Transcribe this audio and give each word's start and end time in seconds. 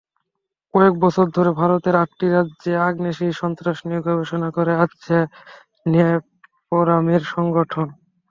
কয়েক 0.73 0.93
বছর 1.03 1.25
ধরে 1.35 1.51
ভারতের 1.61 1.95
আটটি 1.95 2.27
রাজ্যে 2.29 2.71
আগ্নেয়াস্ত্র-সন্ত্রাস 2.87 3.77
নিয়ে 3.87 4.05
গবেষণা 4.07 4.49
করে 4.57 4.73
আসছে 4.83 5.15
নেপরামের 5.85 7.21
সংগঠন। 7.33 7.87